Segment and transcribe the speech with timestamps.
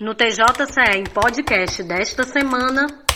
[0.00, 3.07] No TJCE em podcast desta semana.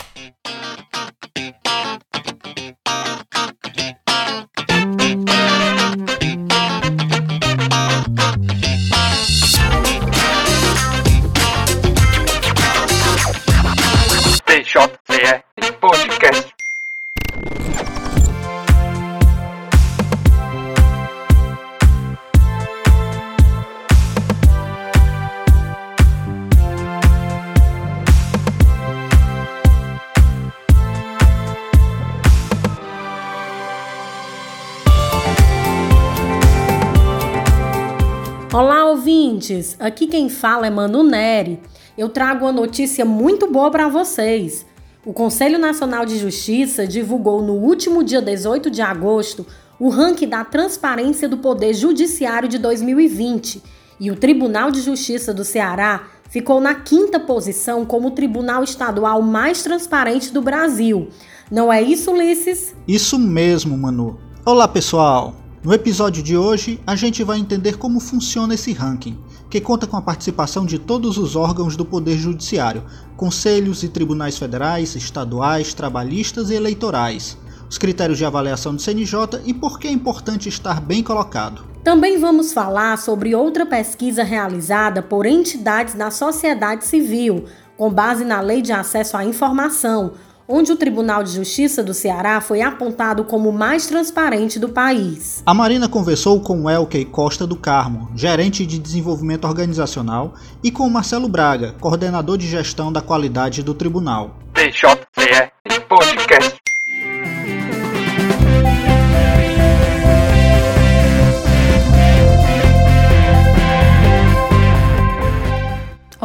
[39.43, 39.77] Ouvintes!
[39.81, 41.61] Aqui quem fala é Manu Neri.
[41.99, 44.65] Eu trago uma notícia muito boa para vocês.
[45.05, 49.45] O Conselho Nacional de Justiça divulgou no último dia 18 de agosto
[49.81, 53.61] o ranking da transparência do Poder Judiciário de 2020
[53.99, 59.21] e o Tribunal de Justiça do Ceará ficou na quinta posição como o tribunal estadual
[59.23, 61.09] mais transparente do Brasil.
[61.51, 62.75] Não é isso, Ulisses?
[62.87, 64.19] Isso mesmo, Manu.
[64.47, 65.35] Olá, pessoal!
[65.65, 69.17] No episódio de hoje, a gente vai entender como funciona esse ranking,
[69.53, 72.85] que conta com a participação de todos os órgãos do Poder Judiciário,
[73.19, 77.37] conselhos e tribunais federais, estaduais, trabalhistas e eleitorais,
[77.69, 81.67] os critérios de avaliação do CNJ e por que é importante estar bem colocado.
[81.85, 87.45] Também vamos falar sobre outra pesquisa realizada por entidades da sociedade civil,
[87.77, 90.13] com base na Lei de Acesso à Informação,
[90.49, 95.43] onde o Tribunal de Justiça do Ceará foi apontado como o mais transparente do país.
[95.47, 101.29] A Marina conversou com Elkey Costa do Carmo, gerente de desenvolvimento organizacional, e com Marcelo
[101.29, 104.37] Braga, coordenador de gestão da qualidade do tribunal.
[104.55, 106.52] TJCE Podcast.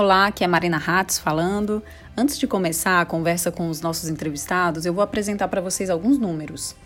[0.08, 1.84] Olá, aqui é Marina Hatz falando.
[2.16, 6.18] Antes de começar a conversa com os nossos entrevistados, eu vou apresentar para vocês alguns
[6.18, 6.78] números.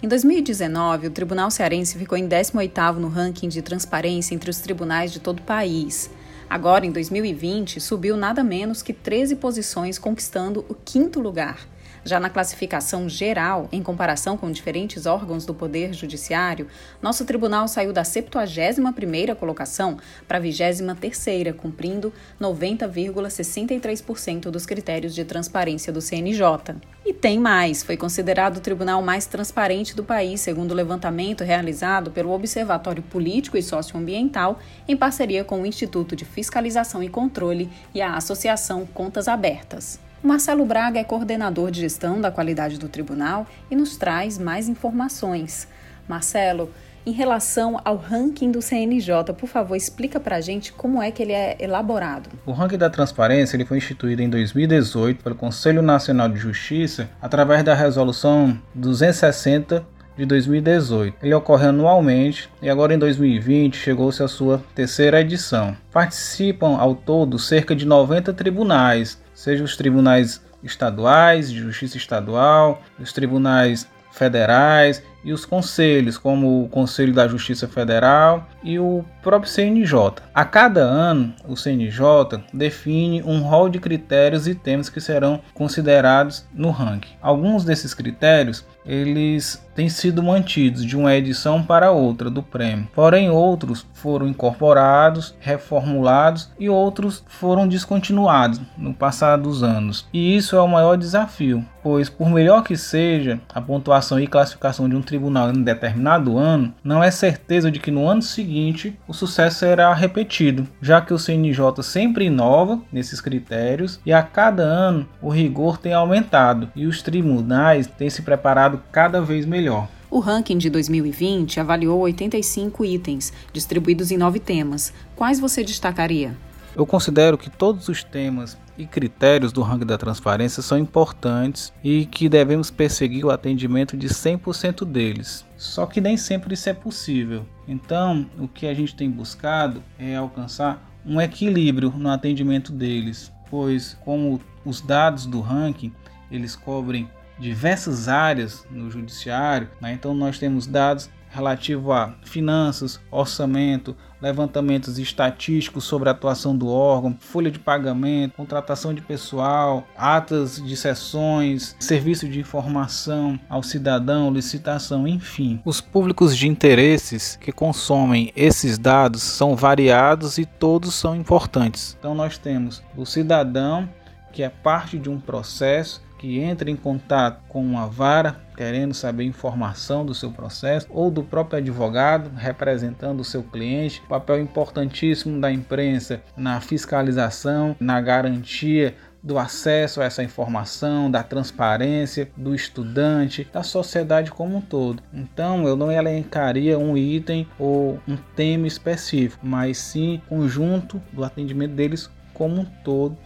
[0.00, 5.10] Em 2019, o Tribunal Cearense ficou em 18º no ranking de transparência entre os tribunais
[5.10, 6.08] de todo o país.
[6.48, 11.58] Agora, em 2020, subiu nada menos que 13 posições, conquistando o quinto lugar.
[12.04, 16.68] Já na classificação geral, em comparação com diferentes órgãos do Poder Judiciário,
[17.02, 25.92] nosso tribunal saiu da 71ª colocação para a 23ª, cumprindo 90,63% dos critérios de transparência
[25.92, 26.76] do CNJ.
[27.04, 32.10] E tem mais, foi considerado o tribunal mais transparente do país, segundo o levantamento realizado
[32.10, 38.02] pelo Observatório Político e Socioambiental, em parceria com o Instituto de Fiscalização e Controle e
[38.02, 40.07] a Associação Contas Abertas.
[40.22, 45.68] Marcelo Braga é coordenador de gestão da qualidade do tribunal e nos traz mais informações.
[46.08, 46.70] Marcelo,
[47.06, 51.22] em relação ao ranking do CNJ, por favor, explica para a gente como é que
[51.22, 52.30] ele é elaborado.
[52.44, 57.62] O ranking da transparência ele foi instituído em 2018 pelo Conselho Nacional de Justiça através
[57.62, 59.86] da resolução 260
[60.16, 61.16] de 2018.
[61.22, 65.76] Ele ocorre anualmente e agora em 2020 chegou-se a sua terceira edição.
[65.92, 73.12] Participam ao todo cerca de 90 tribunais, seja os tribunais estaduais, de justiça estadual, os
[73.12, 80.22] tribunais federais e os conselhos, como o Conselho da Justiça Federal e o próprio CNJ.
[80.34, 86.44] A cada ano, o CNJ define um rol de critérios e temas que serão considerados
[86.52, 87.14] no ranking.
[87.22, 92.88] Alguns desses critérios eles têm sido mantidos de uma edição para outra do prêmio.
[92.92, 100.04] Porém, outros foram incorporados, reformulados e outros foram descontinuados no passar dos anos.
[100.12, 104.88] E isso é o maior desafio, pois por melhor que seja a pontuação e classificação
[104.88, 109.14] de um tribunal em determinado ano, não é certeza de que no ano seguinte o
[109.14, 115.08] sucesso será repetido, já que o CNJ sempre inova nesses critérios e a cada ano
[115.22, 119.67] o rigor tem aumentado e os tribunais têm se preparado cada vez melhor.
[120.10, 124.92] O ranking de 2020 avaliou 85 itens, distribuídos em nove temas.
[125.14, 126.34] Quais você destacaria?
[126.74, 132.06] Eu considero que todos os temas e critérios do ranking da transparência são importantes e
[132.06, 135.44] que devemos perseguir o atendimento de 100% deles.
[135.56, 137.44] Só que nem sempre isso é possível.
[137.66, 143.98] Então, o que a gente tem buscado é alcançar um equilíbrio no atendimento deles, pois
[144.04, 145.92] como os dados do ranking,
[146.30, 149.92] eles cobrem diversas áreas no judiciário, né?
[149.92, 157.16] então nós temos dados relativo a finanças, orçamento, levantamentos estatísticos sobre a atuação do órgão,
[157.20, 165.06] folha de pagamento, contratação de pessoal, atas de sessões, serviço de informação ao cidadão, licitação,
[165.06, 165.60] enfim.
[165.64, 171.96] Os públicos de interesses que consomem esses dados são variados e todos são importantes.
[171.98, 173.88] Então nós temos o cidadão
[174.32, 179.24] que é parte de um processo que entra em contato com uma vara querendo saber
[179.24, 185.50] informação do seu processo ou do próprio advogado representando o seu cliente, papel importantíssimo da
[185.50, 193.62] imprensa na fiscalização, na garantia do acesso a essa informação, da transparência, do estudante, da
[193.62, 195.02] sociedade como um todo.
[195.12, 201.74] Então, eu não elencaria um item ou um tema específico, mas sim conjunto do atendimento
[201.74, 203.16] deles como um todo.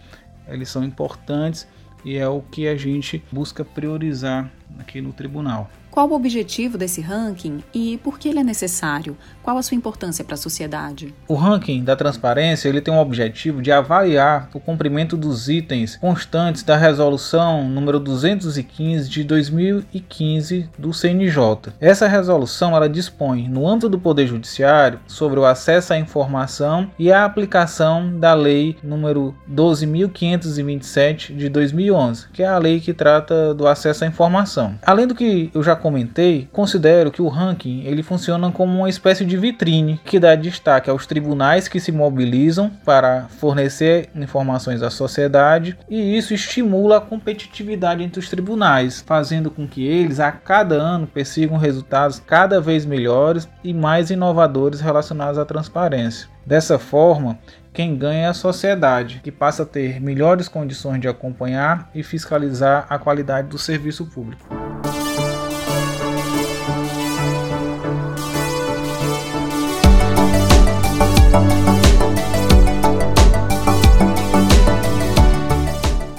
[0.47, 1.67] Eles são importantes
[2.03, 5.69] e é o que a gente busca priorizar aqui no tribunal.
[5.93, 9.15] Qual o objetivo desse ranking e por que ele é necessário?
[9.43, 11.13] Qual a sua importância para a sociedade?
[11.27, 16.63] O ranking da transparência ele tem o objetivo de avaliar o cumprimento dos itens constantes
[16.63, 21.73] da resolução número 215 de 2015 do CNJ.
[21.79, 27.11] Essa resolução ela dispõe no âmbito do Poder Judiciário sobre o acesso à informação e
[27.11, 33.67] a aplicação da lei número 12527 de 2011, que é a lei que trata do
[33.67, 34.73] acesso à informação.
[34.81, 39.25] Além do que eu já comentei, considero que o ranking ele funciona como uma espécie
[39.25, 45.77] de vitrine que dá destaque aos tribunais que se mobilizam para fornecer informações à sociedade
[45.89, 51.05] e isso estimula a competitividade entre os tribunais, fazendo com que eles a cada ano
[51.05, 56.29] persigam resultados cada vez melhores e mais inovadores relacionados à transparência.
[56.45, 57.37] Dessa forma,
[57.73, 62.85] quem ganha é a sociedade, que passa a ter melhores condições de acompanhar e fiscalizar
[62.89, 64.62] a qualidade do serviço público.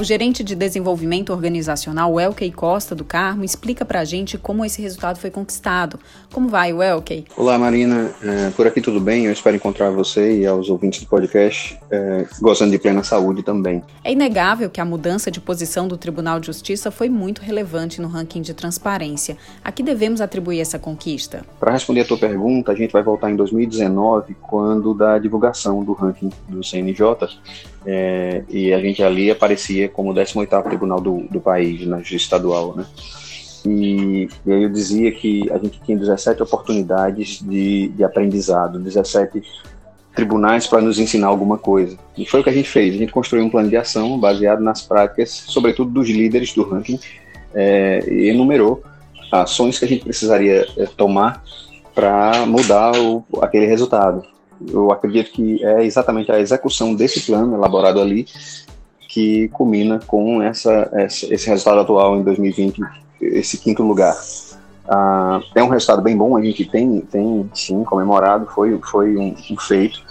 [0.04, 4.82] O gerente de desenvolvimento organizacional, Welkey Costa do Carmo, explica para a gente como esse
[4.82, 5.98] resultado foi conquistado.
[6.30, 7.24] Como vai, Welkey?
[7.34, 8.10] Olá, Marina.
[8.22, 9.24] É, por aqui tudo bem?
[9.24, 13.82] Eu espero encontrar você e aos ouvintes do podcast é, gostando de plena saúde também.
[14.04, 18.08] É inegável que a mudança de posição do Tribunal de Justiça foi muito relevante no
[18.08, 19.38] ranking de transparência.
[19.64, 21.46] A que devemos atribuir essa conquista?
[21.58, 25.94] Para responder a tua pergunta, a gente vai voltar em 2019, quando da divulgação do
[25.94, 27.38] ranking do CNJ,
[27.86, 32.24] é, e a gente ali aparecia como o 18º tribunal do, do país, na justiça
[32.24, 32.84] estadual, né?
[33.66, 39.42] E, e, aí eu dizia que a gente tinha 17 oportunidades de, de aprendizado, 17
[40.14, 41.96] tribunais para nos ensinar alguma coisa.
[42.16, 42.94] E foi o que a gente fez.
[42.94, 47.00] A gente construiu um plano de ação baseado nas práticas, sobretudo dos líderes do ranking,
[47.54, 48.82] é, e enumerou
[49.32, 51.42] ações que a gente precisaria é, tomar
[51.94, 54.24] para mudar o, aquele resultado.
[54.68, 58.26] Eu acredito que é exatamente a execução desse plano elaborado ali
[59.14, 62.82] que culmina com essa, esse resultado atual em 2020,
[63.20, 64.12] esse quinto lugar.
[64.88, 69.32] Ah, é um resultado bem bom, a gente tem, tem sim comemorado, foi, foi um,
[69.52, 70.02] um feito,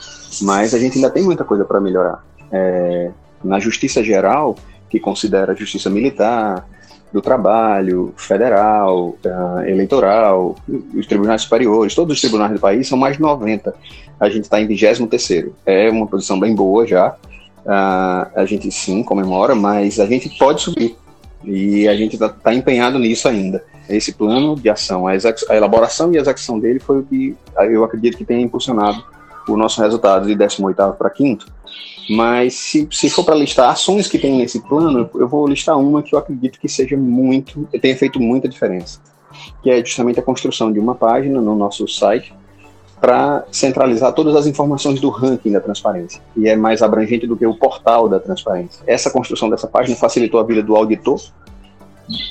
[0.44, 2.23] mas a gente ainda tem muita coisa para melhorar.
[2.50, 3.11] É,
[3.44, 4.55] na justiça geral,
[4.89, 6.65] que considera a justiça militar,
[7.11, 10.56] do trabalho, federal, uh, eleitoral,
[10.95, 13.75] os tribunais superiores, todos os tribunais do país são mais de 90.
[14.19, 17.15] A gente está em 23 É uma posição bem boa já,
[17.65, 20.95] Uh, a gente sim comemora, mas a gente pode subir.
[21.44, 23.63] E a gente está tá empenhado nisso ainda.
[23.89, 27.36] Esse plano de ação, a, a, elaboração e a execução dele foi o que
[27.69, 29.04] eu acredito que tenha impulsionado
[29.48, 31.45] o nosso resultado de 18 para 5
[32.10, 36.04] mas se, se for para listar ações que tem nesse plano, eu vou listar uma
[36.04, 38.99] que eu acredito que seja muito, tenha feito muita diferença,
[39.61, 42.33] que é justamente a construção de uma página no nosso site
[43.04, 47.45] para centralizar todas as informações do ranking da transparência e é mais abrangente do que
[47.45, 48.81] o portal da transparência.
[48.88, 51.19] Essa construção dessa página facilitou a vida do auditor,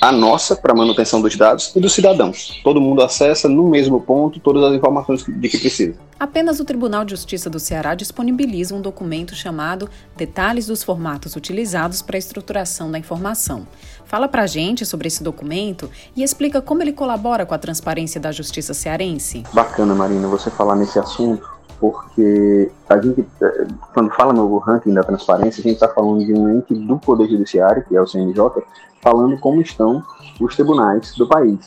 [0.00, 2.33] a nossa para manutenção dos dados e do cidadão.
[2.64, 5.95] Todo mundo acessa no mesmo ponto todas as informações de que precisa.
[6.19, 12.00] Apenas o Tribunal de Justiça do Ceará disponibiliza um documento chamado Detalhes dos formatos utilizados
[12.00, 13.67] para a estruturação da informação.
[14.12, 18.31] Fala pra gente sobre esse documento e explica como ele colabora com a transparência da
[18.31, 19.42] justiça cearense.
[19.54, 21.49] Bacana, Marina, você falar nesse assunto,
[21.81, 26.35] porque a gente, eh, quando fala no ranking da transparência, a gente está falando de
[26.35, 28.62] um ente do Poder Judiciário, que é o CNJ,
[29.00, 30.02] falando como estão
[30.38, 31.66] os tribunais do país.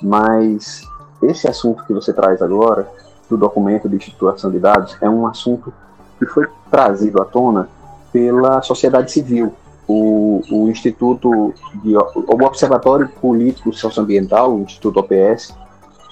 [0.00, 0.80] Mas
[1.22, 2.88] esse assunto que você traz agora,
[3.28, 5.70] do documento de estruturação de dados, é um assunto
[6.18, 7.68] que foi trazido à tona
[8.10, 9.52] pela sociedade civil,
[9.86, 15.54] o, o Instituto, de, o Observatório Político Socioambiental, o Instituto OPS,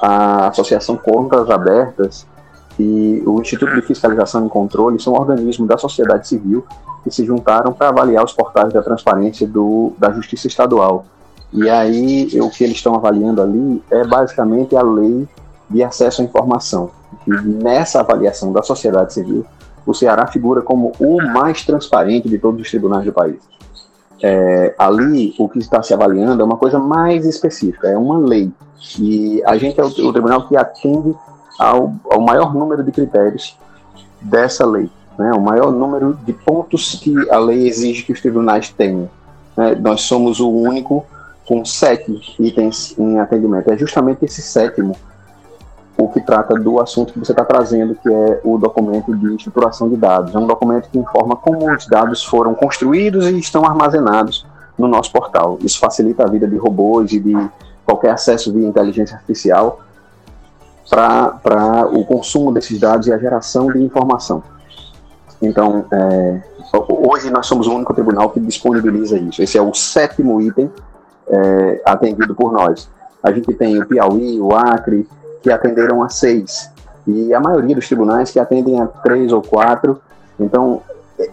[0.00, 2.27] a Associação Contas Abertas
[2.79, 6.65] e o Instituto de Fiscalização e Controle são organismos da sociedade civil
[7.05, 11.05] que se juntaram para avaliar os portais da transparência do, da Justiça Estadual.
[11.53, 15.27] E aí, o que eles estão avaliando ali é basicamente a lei
[15.69, 16.91] de acesso à informação.
[17.27, 19.45] E nessa avaliação da sociedade civil,
[19.91, 23.39] o Ceará figura como o mais transparente de todos os tribunais do país.
[24.23, 28.53] É, ali, o que está se avaliando é uma coisa mais específica, é uma lei.
[28.99, 31.15] E a gente é o, o tribunal que atende
[31.59, 33.59] ao, ao, maior número de critérios
[34.21, 38.71] dessa lei, né, o maior número de pontos que a lei exige que os tribunais
[38.71, 39.09] tenham.
[39.57, 41.05] Né, nós somos o único
[41.47, 43.71] com sete itens em atendimento.
[43.71, 44.97] É justamente esse sétimo
[46.04, 49.88] o que trata do assunto que você está trazendo, que é o documento de estruturação
[49.88, 50.35] de dados.
[50.35, 54.47] É um documento que informa como os dados foram construídos e estão armazenados
[54.78, 55.59] no nosso portal.
[55.61, 57.37] Isso facilita a vida de robôs e de
[57.85, 59.80] qualquer acesso via inteligência artificial
[60.88, 64.42] para o consumo desses dados e a geração de informação.
[65.40, 66.42] Então, é,
[66.88, 69.42] hoje nós somos o único tribunal que disponibiliza isso.
[69.42, 70.71] Esse é o sétimo item
[71.28, 72.88] é, atendido por nós.
[73.23, 75.07] A gente tem o Piauí, o Acre,
[75.43, 76.71] que atenderam a seis,
[77.07, 80.01] e a maioria dos tribunais que atendem a três ou quatro.
[80.39, 80.83] Então,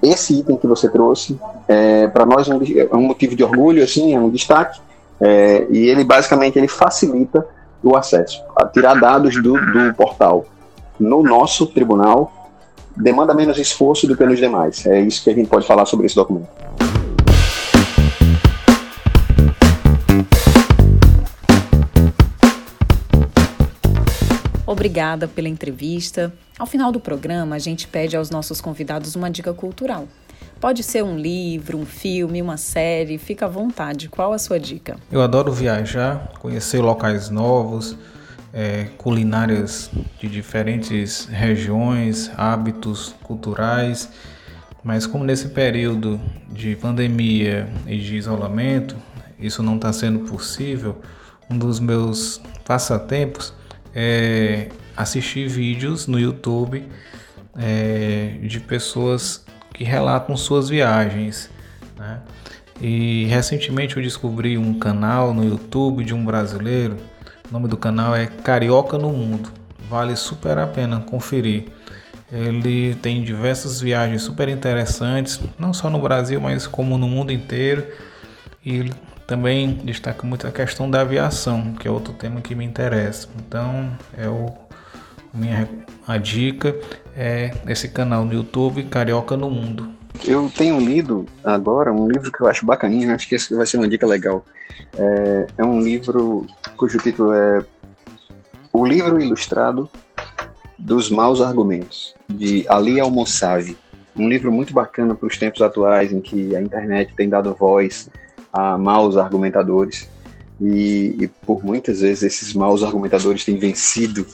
[0.02, 4.16] esse item que você trouxe, é, para nós, um, é um motivo de orgulho, assim,
[4.16, 4.80] é um destaque,
[5.20, 7.46] é, e ele basicamente ele facilita
[7.84, 8.42] o acesso.
[8.56, 10.46] A tirar dados do, do portal
[11.00, 12.32] no nosso tribunal
[12.96, 14.86] demanda menos esforço do que nos demais.
[14.86, 16.48] É isso que a gente pode falar sobre esse documento.
[24.78, 26.32] Obrigada pela entrevista.
[26.60, 30.08] Ao final do programa, a gente pede aos nossos convidados uma dica cultural.
[30.62, 34.08] Pode ser um livro, um filme, uma série, fica à vontade.
[34.08, 34.96] Qual a sua dica?
[35.12, 37.98] Eu adoro viajar, conhecer locais novos,
[38.54, 44.08] é, culinárias de diferentes regiões, hábitos culturais.
[44.84, 48.96] Mas como nesse período de pandemia e de isolamento,
[49.40, 51.02] isso não está sendo possível,
[51.50, 53.56] um dos meus passatempos
[53.94, 56.88] é, assistir vídeos no YouTube
[57.58, 61.50] é, de pessoas que relatam suas viagens.
[61.98, 62.22] Né?
[62.82, 66.98] E recentemente eu descobri um canal no YouTube de um brasileiro.
[67.50, 69.52] O nome do canal é Carioca no Mundo.
[69.90, 71.66] Vale super a pena conferir.
[72.32, 77.88] Ele tem diversas viagens super interessantes, não só no Brasil, mas como no mundo inteiro.
[78.66, 78.92] E
[79.28, 83.28] também destaca muito a questão da aviação, que é outro tema que me interessa.
[83.38, 84.48] Então, é o
[85.34, 85.68] minha
[86.08, 86.74] a dica
[87.16, 89.90] é esse canal no YouTube Carioca no Mundo.
[90.26, 93.78] Eu tenho lido agora um livro que eu acho bacaninha, acho que esse vai ser
[93.78, 94.44] uma dica legal.
[94.98, 97.64] É, é um livro cujo título é
[98.72, 99.90] O Livro Ilustrado
[100.80, 103.78] dos Maus Argumentos, de Ali Almoçave.
[104.16, 108.10] Um livro muito bacana para os tempos atuais em que a internet tem dado voz
[108.52, 110.10] a maus argumentadores
[110.60, 114.26] e, e por muitas vezes esses maus argumentadores têm vencido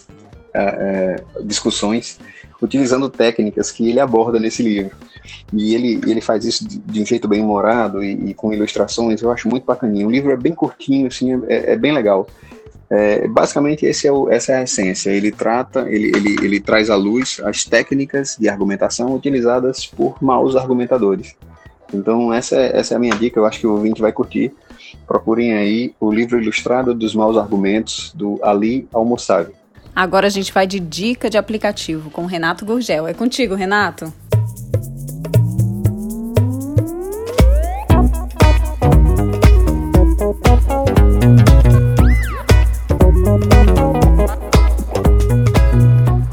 [0.53, 2.19] é, é, discussões
[2.61, 4.95] utilizando técnicas que ele aborda nesse livro.
[5.51, 9.21] E ele, ele faz isso de, de um jeito bem humorado e, e, com ilustrações,
[9.21, 10.07] eu acho muito bacaninho.
[10.07, 12.27] O livro é bem curtinho, assim, é, é bem legal.
[12.89, 15.09] É, basicamente, esse é o, essa é a essência.
[15.09, 20.55] Ele trata, ele, ele, ele traz à luz as técnicas de argumentação utilizadas por maus
[20.55, 21.35] argumentadores.
[21.93, 24.51] Então, essa é, essa é a minha dica, eu acho que o ouvinte vai curtir.
[25.05, 29.53] Procurem aí o livro ilustrado dos maus argumentos, do Ali Almoçave.
[29.95, 33.07] Agora a gente vai de dica de aplicativo com Renato Gurgel.
[33.07, 34.11] É contigo, Renato.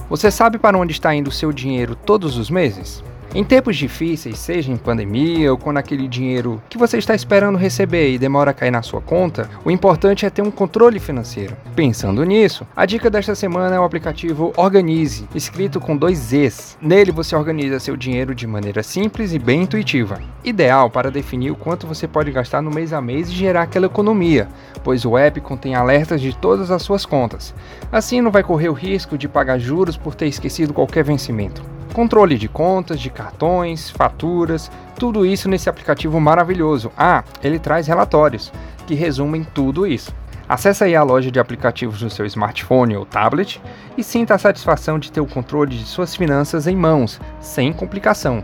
[0.09, 3.03] Você sabe para onde está indo o seu dinheiro todos os meses?
[3.33, 8.11] Em tempos difíceis, seja em pandemia ou quando aquele dinheiro que você está esperando receber
[8.11, 11.57] e demora a cair na sua conta, o importante é ter um controle financeiro.
[11.77, 16.77] Pensando nisso, a dica desta semana é o aplicativo Organize, escrito com dois Z's.
[16.83, 21.57] Nele você organiza seu dinheiro de maneira simples e bem intuitiva, ideal para definir o
[21.57, 24.49] quanto você pode gastar no mês a mês e gerar aquela economia,
[24.83, 27.55] pois o app contém alertas de todas as suas contas.
[27.93, 31.63] Assim não vai correr o risco de pagar juros por ter esquecido qualquer vencimento.
[31.93, 36.93] Controle de contas, de cartões, faturas, tudo isso nesse aplicativo maravilhoso.
[36.97, 38.53] Ah, ele traz relatórios
[38.87, 40.15] que resumem tudo isso.
[40.49, 43.61] Acesse aí a loja de aplicativos do seu smartphone ou tablet
[43.97, 48.43] e sinta a satisfação de ter o controle de suas finanças em mãos, sem complicação.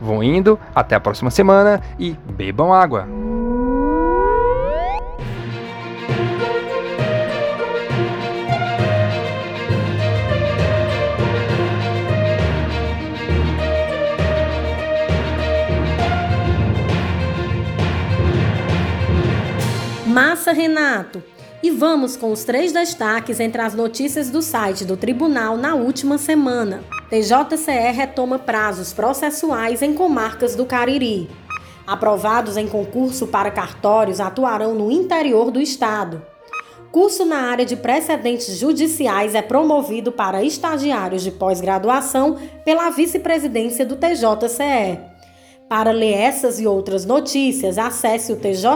[0.00, 3.19] Vão indo, até a próxima semana e bebam água!
[20.52, 21.22] Renato!
[21.62, 26.16] E vamos com os três destaques entre as notícias do site do tribunal na última
[26.16, 26.82] semana.
[27.10, 31.28] TJCE retoma prazos processuais em comarcas do Cariri.
[31.86, 36.22] Aprovados em concurso para cartórios atuarão no interior do estado.
[36.90, 43.96] Curso na área de precedentes judiciais é promovido para estagiários de pós-graduação pela vice-presidência do
[43.96, 45.09] TJCE.
[45.70, 48.74] Para ler essas e outras notícias, acesse o tjce.jus.br.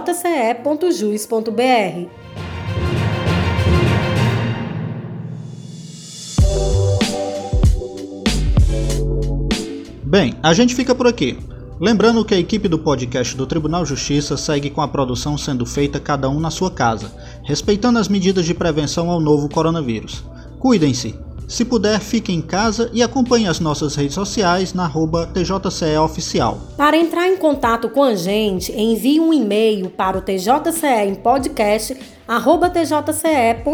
[10.05, 11.37] Bem, a gente fica por aqui.
[11.81, 15.99] Lembrando que a equipe do podcast do Tribunal Justiça segue com a produção sendo feita
[15.99, 17.11] cada um na sua casa,
[17.43, 20.23] respeitando as medidas de prevenção ao novo coronavírus.
[20.61, 21.24] Cuidem-se.
[21.47, 26.59] Se puder, fique em casa e acompanhe as nossas redes sociais na arroba TJCE Oficial.
[26.77, 31.97] Para entrar em contato com a gente, envie um e-mail para o TJCE em podcast
[32.27, 33.65] arroba tjce.jus.br.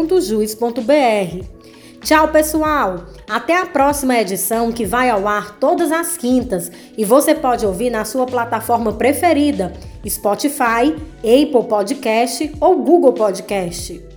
[2.03, 3.05] Tchau, pessoal!
[3.29, 7.91] Até a próxima edição que vai ao ar todas as quintas e você pode ouvir
[7.91, 9.71] na sua plataforma preferida:
[10.07, 14.10] Spotify, Apple Podcast ou Google Podcast.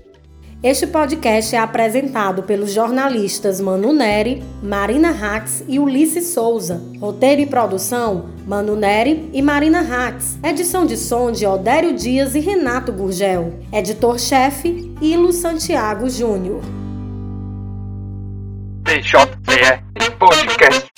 [0.64, 6.82] Este podcast é apresentado pelos jornalistas Manu Neri, Marina Hax e Ulisses Souza.
[6.98, 10.38] Roteiro e produção: Manu Neri e Marina Hax.
[10.42, 13.60] Edição de som de Odério Dias e Renato Gurgel.
[13.70, 16.62] Editor-chefe: Ilo Santiago Júnior.
[18.84, 20.93] TJPE Podcast.